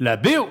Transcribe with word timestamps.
la 0.00 0.16
BO. 0.16 0.48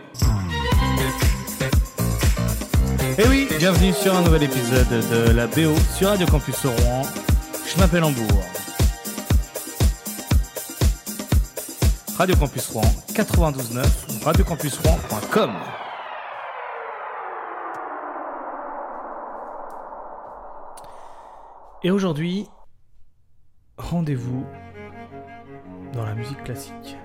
Et 3.18 3.28
oui, 3.28 3.48
bienvenue 3.58 3.92
sur 3.92 4.16
un 4.16 4.22
nouvel 4.22 4.44
épisode 4.44 4.88
de 4.90 5.32
la 5.32 5.48
BO 5.48 5.76
sur 5.98 6.08
Radio 6.08 6.26
Campus 6.28 6.66
Rouen. 6.66 7.02
Je 7.66 7.78
m'appelle 7.78 8.06
Hambourg. 8.06 8.44
Radio 12.18 12.38
Campus 12.38 12.70
Rouen 12.70 12.84
92.9, 13.14 14.24
radiocampusrouen.com. 14.24 15.52
Et 21.84 21.92
aujourd'hui, 21.92 22.48
rendez-vous 23.78 24.46
dans 25.92 26.06
la 26.06 26.16
musique 26.16 26.42
classique. 26.46 26.98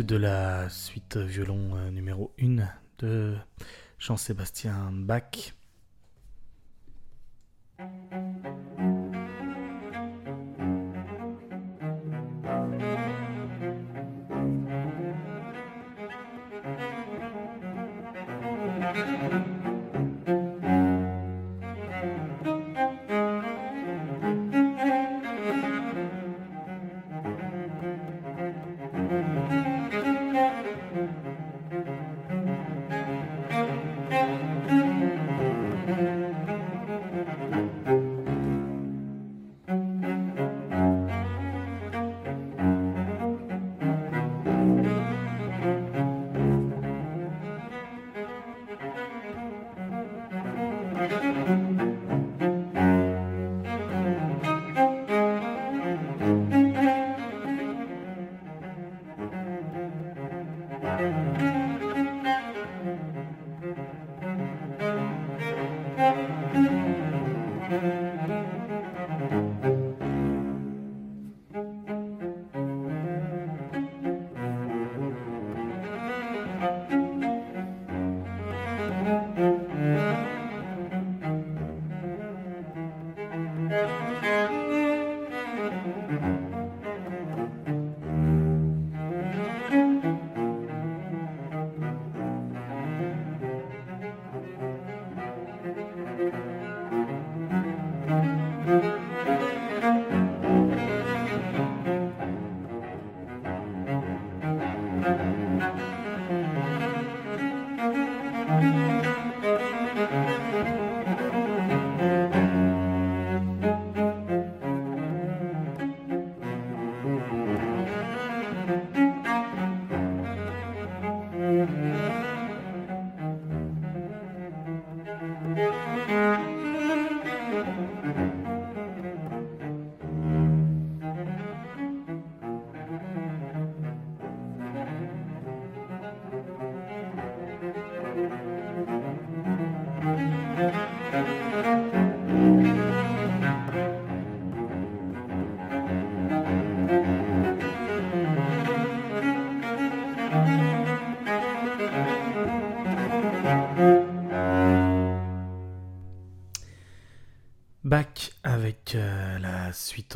De 0.00 0.16
la 0.16 0.70
suite 0.70 1.18
violon 1.18 1.76
euh, 1.76 1.90
numéro 1.90 2.32
1 2.40 2.66
de 2.98 3.36
Jean-Sébastien 3.98 4.90
Bach. 4.90 5.52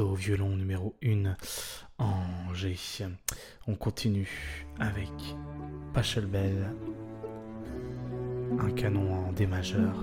Violon 0.05 0.57
numéro 0.57 0.95
1 1.03 1.37
en 1.99 2.55
G. 2.55 2.77
On 3.67 3.75
continue 3.75 4.67
avec 4.79 5.11
Pachelbel, 5.95 6.71
un 8.59 8.71
canon 8.73 9.15
en 9.15 9.33
D 9.33 9.47
majeur. 9.47 9.95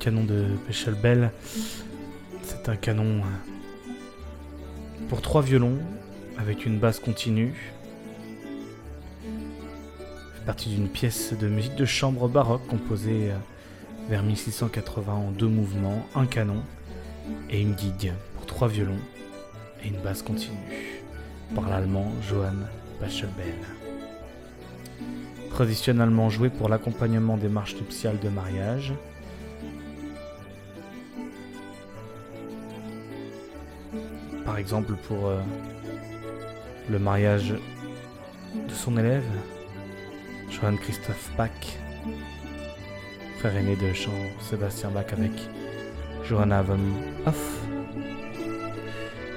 Canon 0.00 0.24
de 0.24 0.46
Pechelbel, 0.66 1.30
c'est 2.42 2.70
un 2.70 2.76
canon 2.76 3.18
euh, 3.18 3.92
pour 5.10 5.20
trois 5.20 5.42
violons 5.42 5.76
avec 6.38 6.64
une 6.64 6.78
basse 6.78 6.98
continue. 6.98 7.52
fait 9.22 10.46
partie 10.46 10.70
d'une 10.70 10.88
pièce 10.88 11.34
de 11.38 11.48
musique 11.48 11.76
de 11.76 11.84
chambre 11.84 12.28
baroque 12.28 12.66
composée 12.66 13.30
euh, 13.30 13.36
vers 14.08 14.22
1680 14.22 15.12
en 15.12 15.30
deux 15.32 15.48
mouvements, 15.48 16.06
un 16.14 16.24
canon 16.24 16.62
et 17.50 17.60
une 17.60 17.78
gigue 17.78 18.14
pour 18.36 18.46
trois 18.46 18.68
violons 18.68 18.98
et 19.84 19.88
une 19.88 20.00
basse 20.00 20.22
continue 20.22 21.04
par 21.54 21.68
l'allemand 21.68 22.10
Johann 22.26 22.66
Pachelbel. 23.00 23.54
Traditionnellement 25.50 26.30
joué 26.30 26.48
pour 26.48 26.70
l'accompagnement 26.70 27.36
des 27.36 27.48
marches 27.48 27.74
nuptiales 27.74 28.18
de 28.18 28.30
mariage, 28.30 28.94
par 34.50 34.58
exemple 34.58 34.94
pour 35.06 35.28
euh, 35.28 35.38
le 36.90 36.98
mariage 36.98 37.54
de 38.68 38.74
son 38.74 38.96
élève, 38.98 39.22
Johann 40.50 40.76
Christoph 40.76 41.30
Bach, 41.38 41.78
frère 43.38 43.56
aîné 43.56 43.76
de 43.76 43.92
Jean-Sébastien 43.92 44.90
Bach 44.90 45.06
avec 45.12 45.30
Johanna 46.24 46.62
von 46.62 46.80
Hoff, 47.26 47.60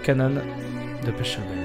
canon 0.03 0.41
de 1.05 1.11
Pechelbel. 1.11 1.62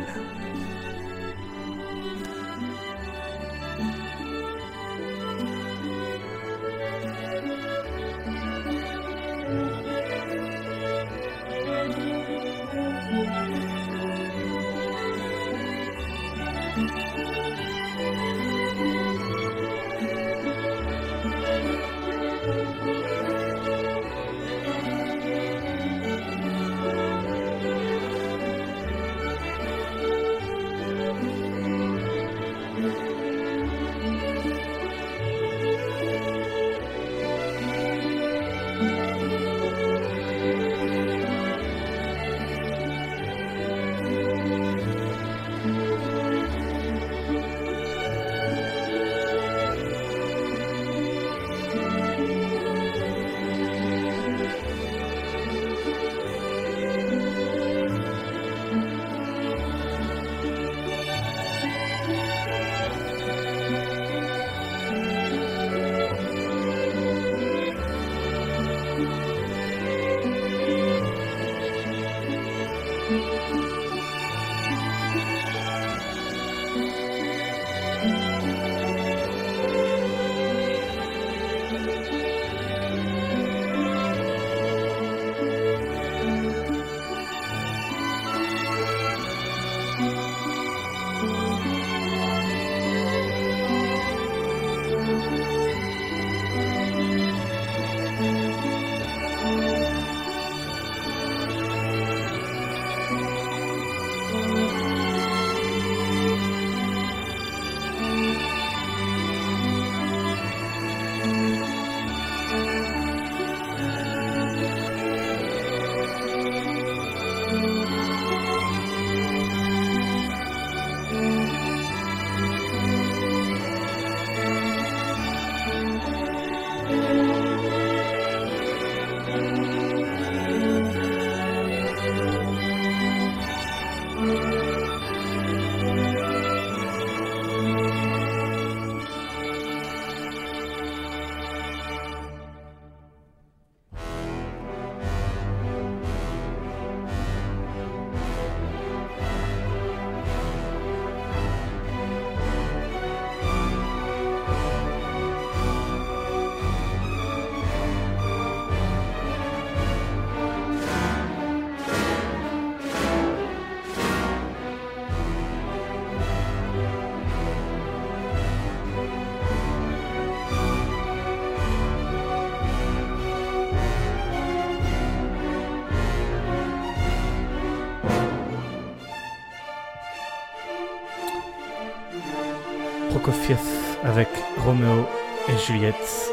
Roméo 184.68 185.08
et 185.48 185.56
Juliette, 185.56 186.30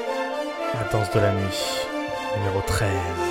la 0.74 0.84
danse 0.92 1.10
de 1.12 1.22
la 1.22 1.32
nuit, 1.32 1.88
numéro 2.36 2.60
13. 2.68 3.25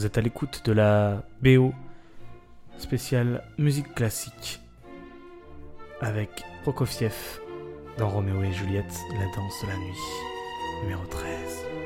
Vous 0.00 0.06
êtes 0.06 0.16
à 0.16 0.22
l'écoute 0.22 0.62
de 0.64 0.72
la 0.72 1.22
BO 1.42 1.74
spéciale 2.78 3.44
musique 3.58 3.94
classique 3.94 4.58
avec 6.00 6.30
Prokofiev 6.62 7.12
dans 7.98 8.08
Roméo 8.08 8.42
et 8.42 8.50
Juliette, 8.50 8.98
la 9.12 9.26
danse 9.36 9.62
de 9.62 9.66
la 9.66 9.76
nuit, 9.76 10.84
numéro 10.84 11.04
13. 11.04 11.79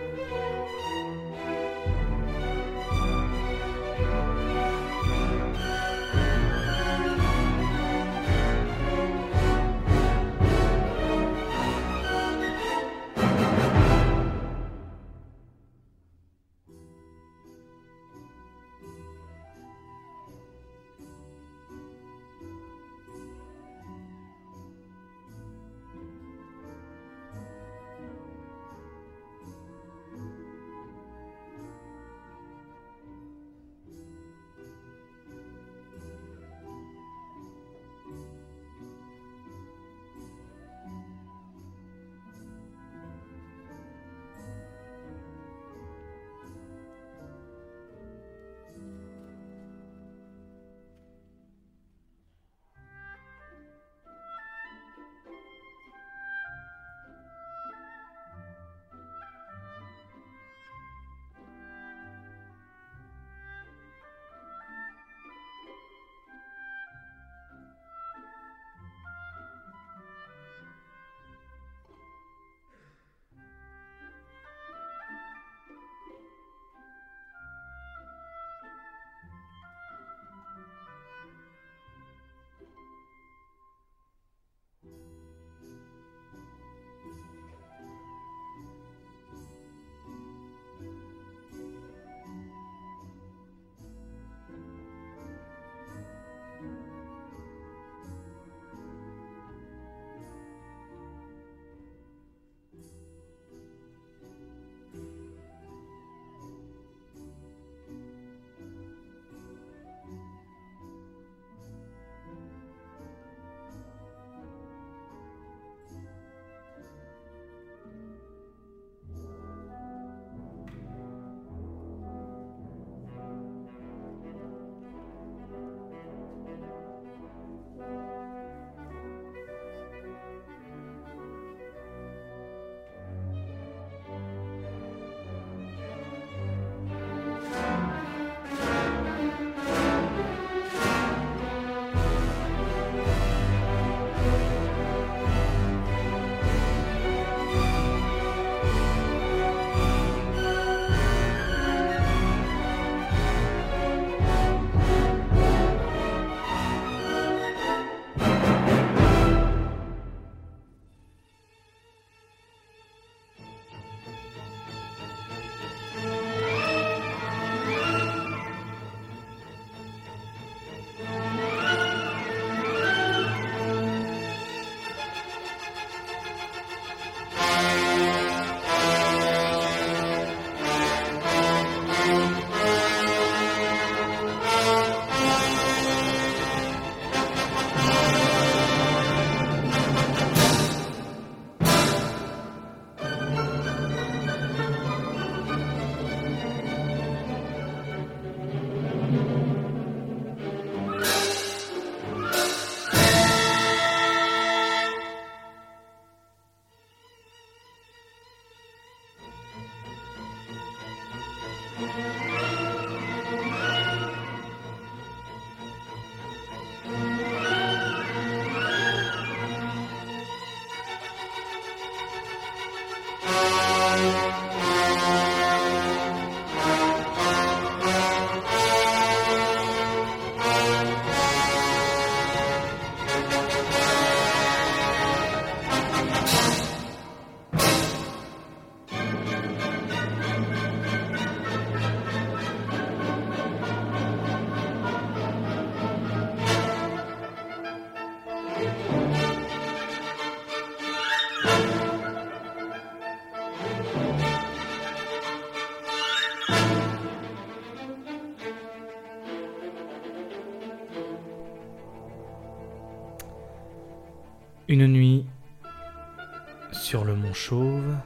Chauve. 267.34 267.96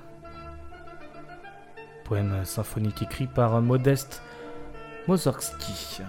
Poème 2.05 2.45
symphonique 2.45 3.03
écrit 3.03 3.27
par 3.27 3.61
Modeste 3.61 4.23
Mozorski. 5.07 6.01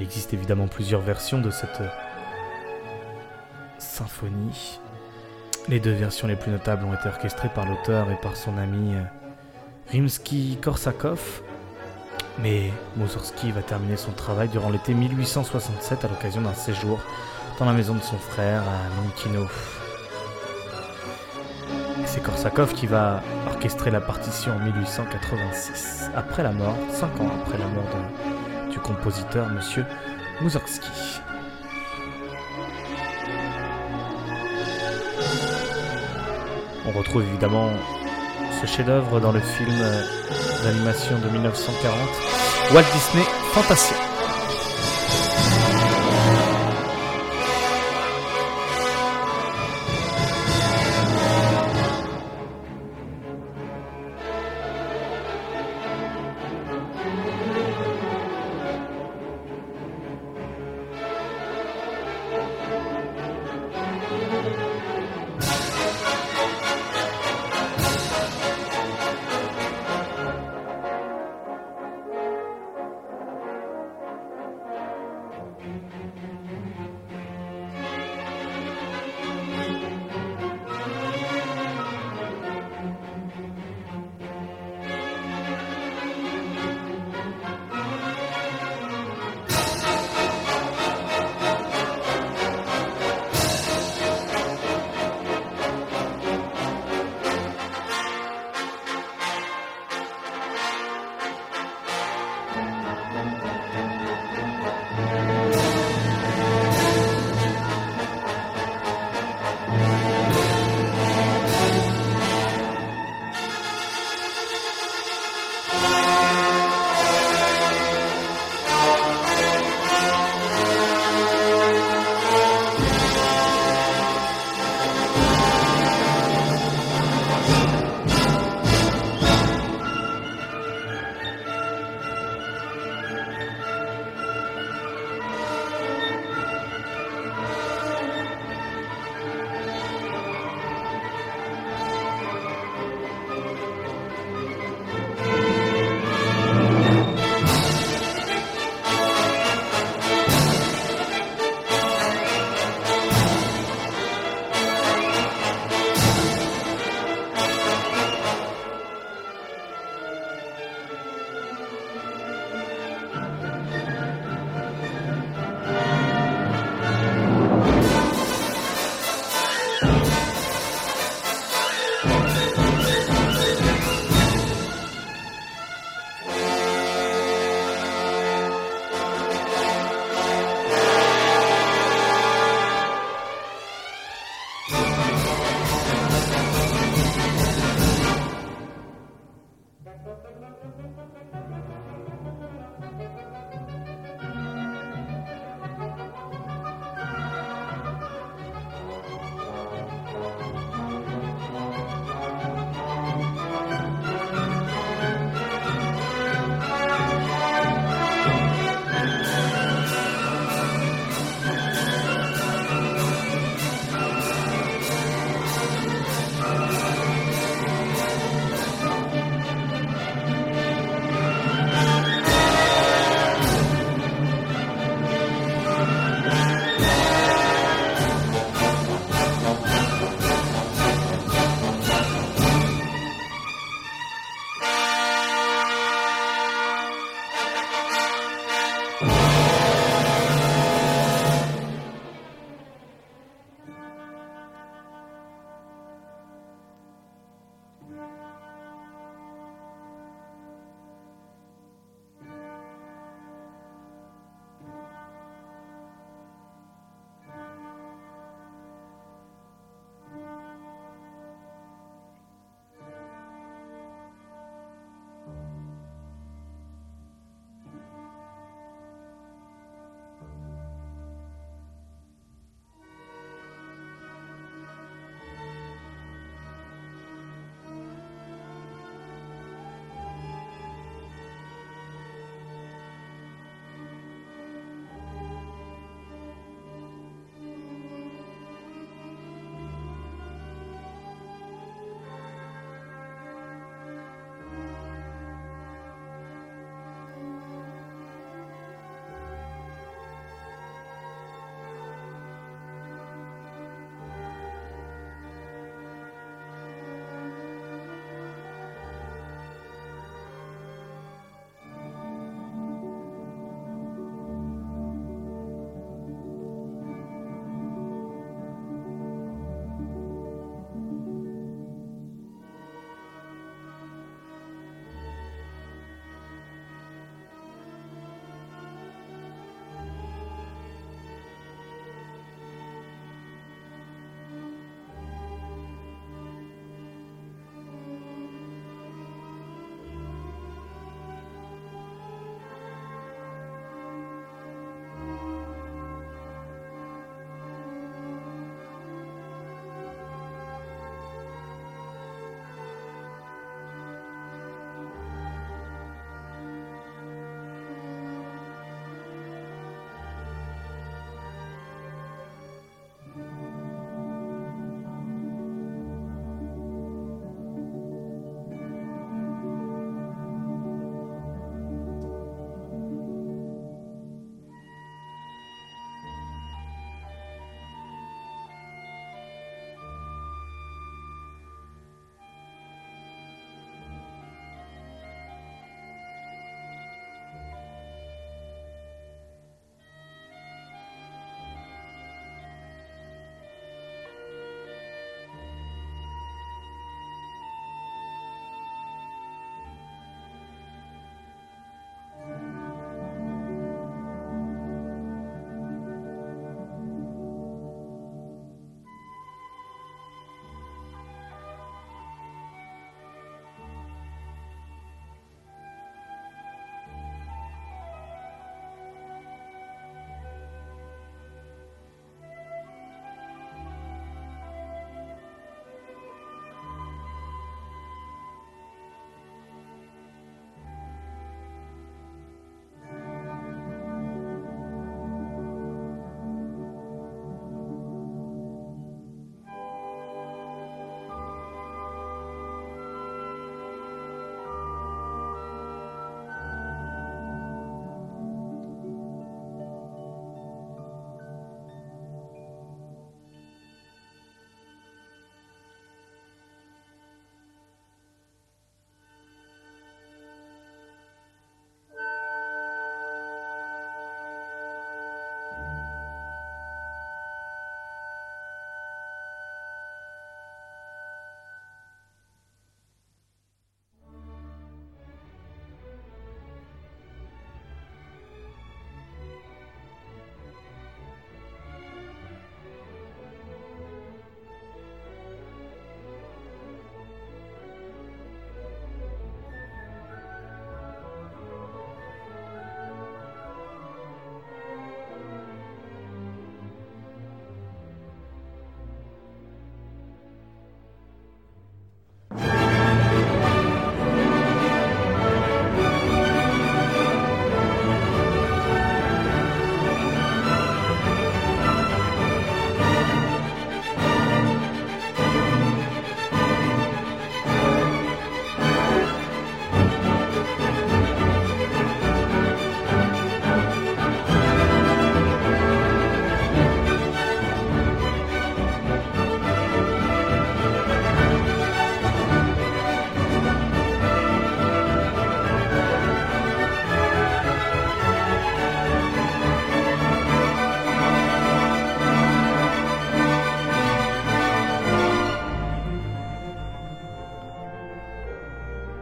Il 0.00 0.04
existe 0.04 0.32
évidemment 0.32 0.66
plusieurs 0.66 1.02
versions 1.02 1.42
de 1.42 1.50
cette 1.50 1.82
symphonie. 3.76 4.80
Les 5.68 5.78
deux 5.78 5.92
versions 5.92 6.26
les 6.26 6.36
plus 6.36 6.50
notables 6.50 6.86
ont 6.86 6.94
été 6.94 7.06
orchestrées 7.06 7.50
par 7.54 7.66
l'auteur 7.66 8.10
et 8.10 8.16
par 8.16 8.34
son 8.34 8.56
ami 8.56 8.94
Rimsky-Korsakov, 9.92 11.18
mais 12.38 12.70
Mussorgsky 12.96 13.52
va 13.52 13.60
terminer 13.60 13.98
son 13.98 14.12
travail 14.12 14.48
durant 14.48 14.70
l'été 14.70 14.94
1867 14.94 16.06
à 16.06 16.08
l'occasion 16.08 16.40
d'un 16.40 16.54
séjour 16.54 16.98
dans 17.58 17.66
la 17.66 17.74
maison 17.74 17.94
de 17.94 18.00
son 18.00 18.16
frère 18.16 18.62
à 18.62 19.02
Minkino. 19.02 19.48
C'est 22.06 22.22
Korsakov 22.22 22.72
qui 22.72 22.86
va 22.86 23.22
orchestrer 23.46 23.90
la 23.90 24.00
partition 24.00 24.52
en 24.52 24.60
1886, 24.60 26.10
après 26.16 26.42
la 26.42 26.52
mort, 26.52 26.76
cinq 26.90 27.20
ans 27.20 27.30
après 27.42 27.58
la 27.58 27.66
mort 27.66 27.84
du 28.70 28.78
compositeur 28.78 29.48
Monsieur 29.48 29.84
Mussorgsky. 30.40 31.20
On 36.86 36.98
retrouve 36.98 37.22
évidemment 37.22 37.70
ce 38.60 38.66
chef-d'œuvre 38.66 39.20
dans 39.20 39.32
le 39.32 39.40
film 39.40 39.76
d'animation 40.64 41.18
de 41.18 41.28
1940, 41.28 41.94
Walt 42.72 42.84
Disney 42.92 43.24
Fantasia. 43.52 44.09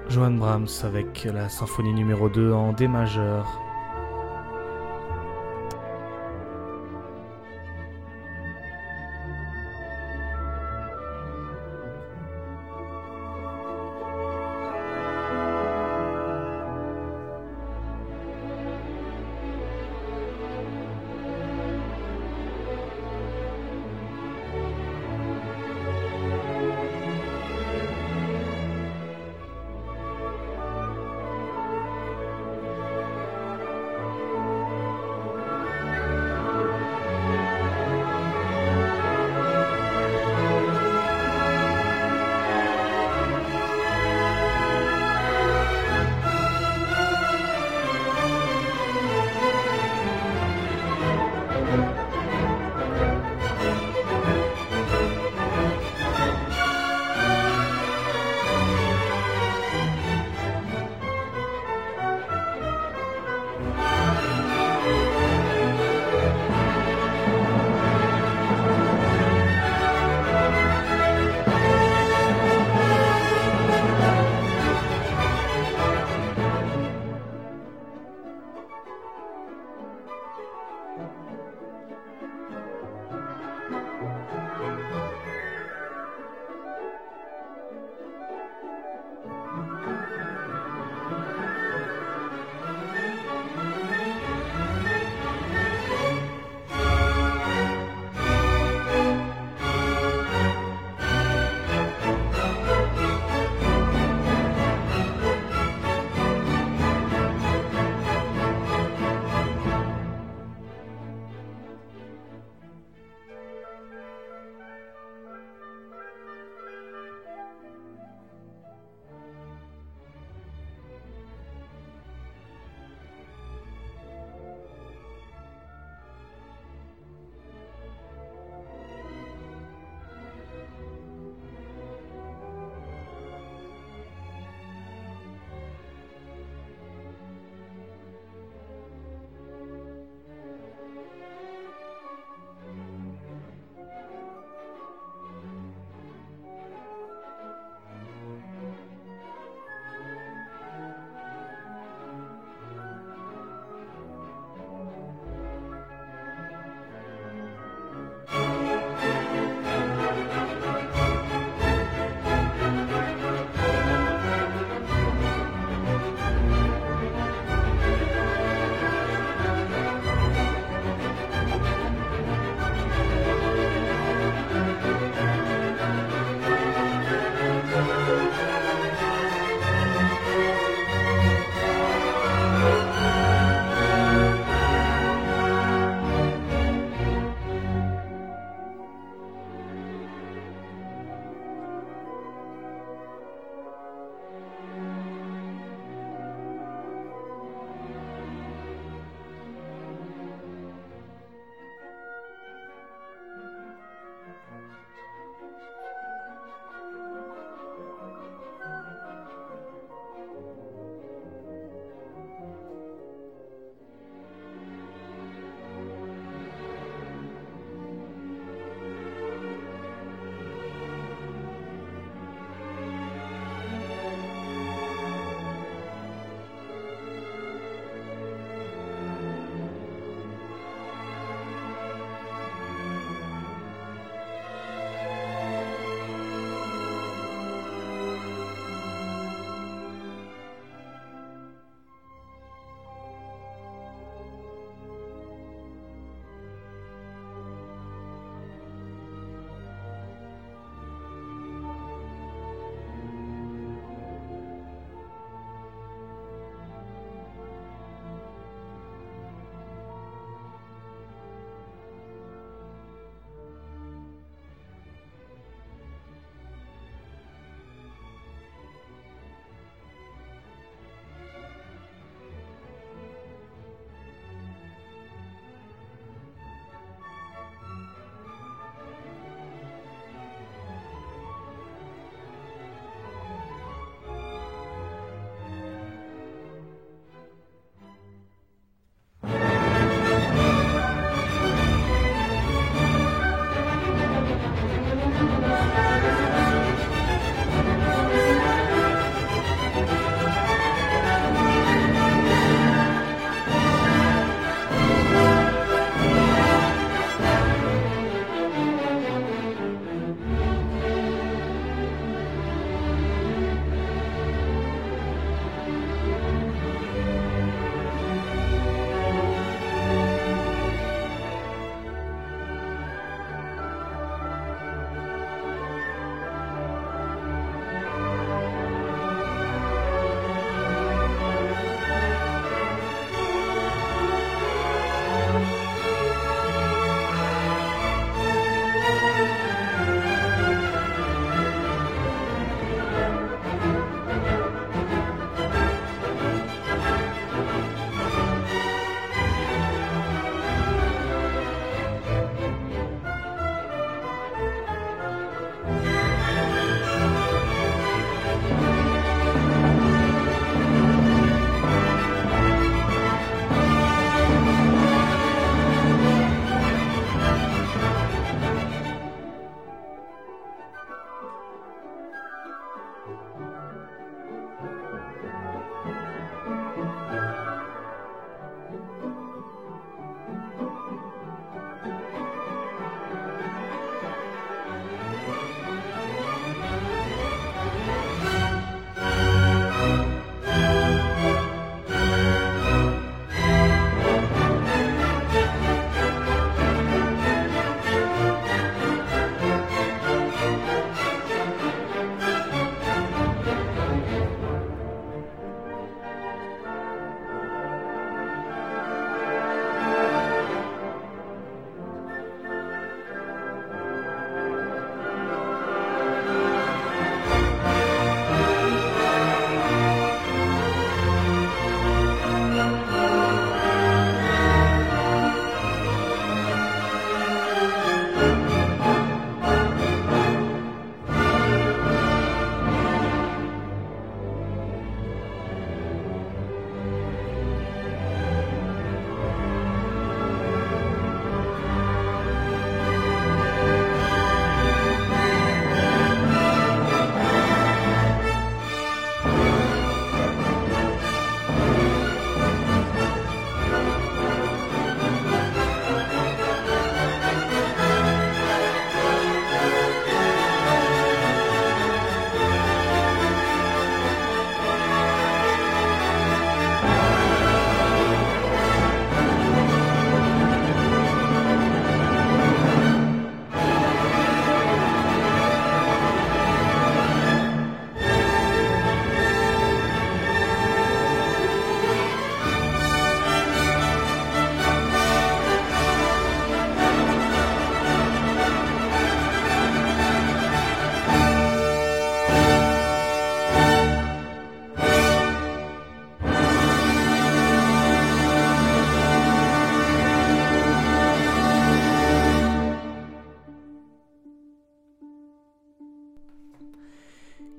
Johann 0.09 0.39
Brahms 0.39 0.85
avec 0.85 1.25
la 1.25 1.49
symphonie 1.51 1.93
numéro 1.93 2.29
2 2.29 2.53
en 2.53 2.73
D 2.73 2.89
majeur. 2.89 3.68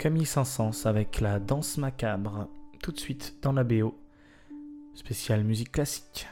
Camille 0.10 0.26
Saint-Saëns 0.26 0.88
avec 0.88 1.22
la 1.22 1.40
danse 1.40 1.78
macabre, 1.78 2.48
tout 2.82 2.92
de 2.92 2.98
suite 2.98 3.36
dans 3.44 3.54
la 3.54 3.64
BO, 3.64 3.94
spéciale 4.96 5.44
musique 5.44 5.72
classique. 5.72 6.28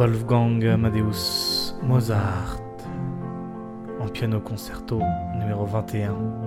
Wolfgang 0.00 0.64
Amadeus 0.64 1.76
Mozart 1.82 2.62
en 4.00 4.08
piano 4.08 4.42
concerto 4.42 4.98
numéro 5.34 5.66
21. 5.66 6.39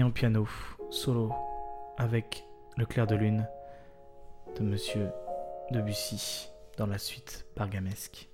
En 0.00 0.10
piano, 0.10 0.48
solo, 0.90 1.34
avec 1.98 2.46
Le 2.78 2.86
clair 2.86 3.06
de 3.06 3.14
lune 3.14 3.46
de 4.56 4.62
Monsieur 4.62 5.10
Debussy 5.70 6.48
dans 6.78 6.86
la 6.86 6.96
suite 6.96 7.44
bargamesque. 7.54 8.31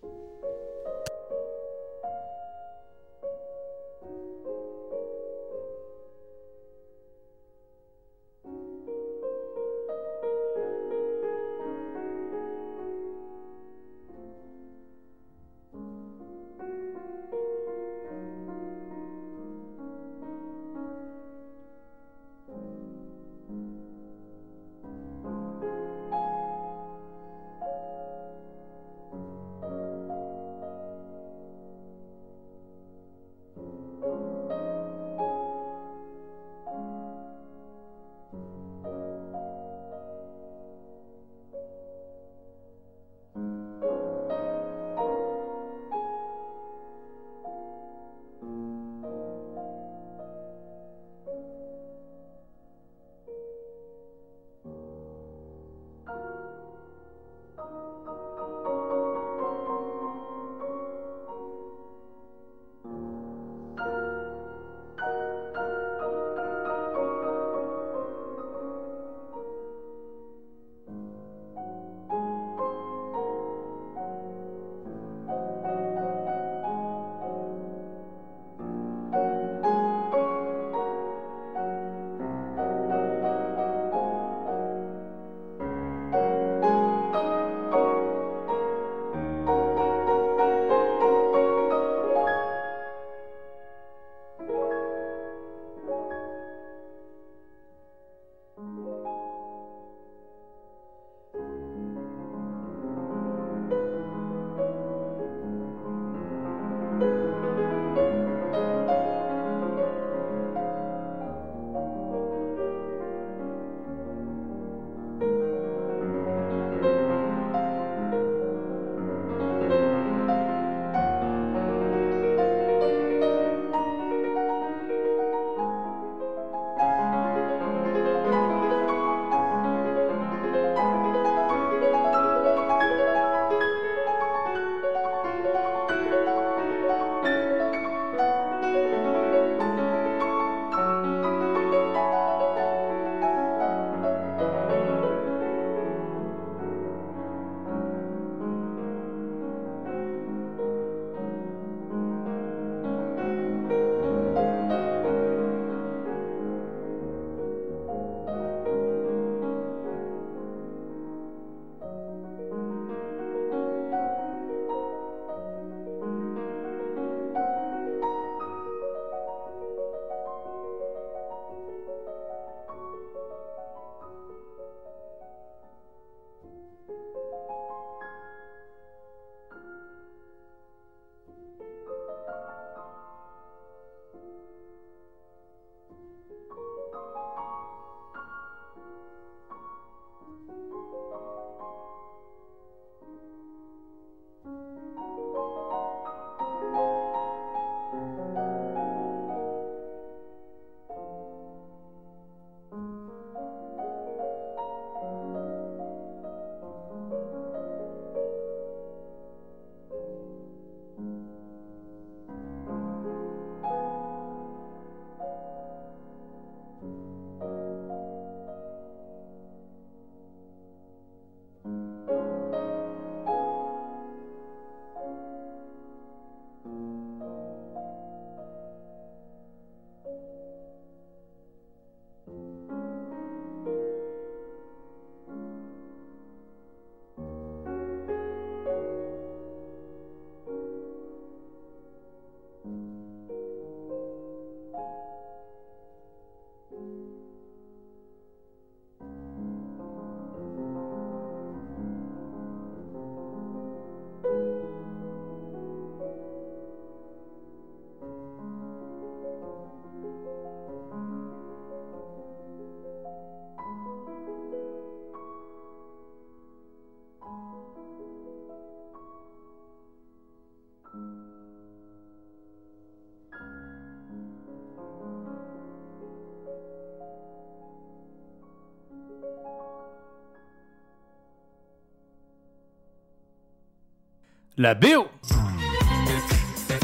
La 284.58 284.74
BO. 284.74 285.06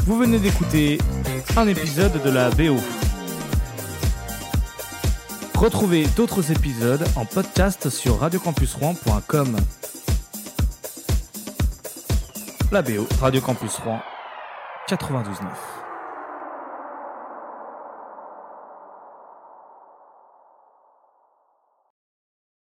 Vous 0.05 0.17
venez 0.17 0.39
d'écouter 0.39 0.97
un 1.57 1.67
épisode 1.67 2.23
de 2.23 2.29
la 2.29 2.49
BO. 2.49 2.77
Retrouvez 5.55 6.05
d'autres 6.15 6.51
épisodes 6.51 7.05
en 7.17 7.25
podcast 7.25 7.89
sur 7.89 8.19
radiocampusrouen.com. 8.19 9.57
La 12.71 12.81
BO, 12.81 13.05
Radio 13.19 13.41
Campus 13.41 13.75
Rouen 13.77 13.99
92.9. 14.87 15.74